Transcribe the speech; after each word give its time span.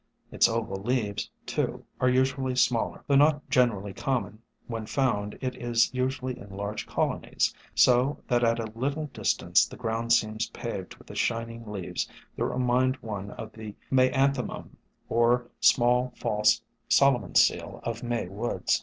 Its 0.31 0.49
oval 0.49 0.77
leaves, 0.81 1.29
too, 1.45 1.85
are 1.99 2.09
usually 2.09 2.55
smaller. 2.55 3.03
Though 3.05 3.13
not 3.17 3.47
generally 3.51 3.93
common, 3.93 4.41
when 4.65 4.87
found 4.87 5.37
it 5.41 5.55
is 5.55 5.93
usually 5.93 6.39
in 6.39 6.49
large 6.49 6.87
colonies, 6.87 7.53
so 7.75 8.19
that 8.27 8.43
at 8.43 8.57
a 8.57 8.71
little 8.75 9.11
dis 9.13 9.31
tance 9.35 9.67
the 9.67 9.77
ground 9.77 10.11
seems 10.11 10.49
paved 10.49 10.95
with 10.95 11.05
the 11.05 11.13
shining 11.13 11.67
leaves 11.71 12.09
that 12.35 12.45
remind 12.45 12.95
one 13.03 13.29
of 13.29 13.51
the 13.53 13.75
Maianthemum 13.91 14.69
or 15.07 15.45
Small 15.59 16.13
False 16.17 16.63
Solomon's 16.89 17.39
Seal 17.43 17.79
of 17.83 18.01
May 18.01 18.27
woods. 18.27 18.79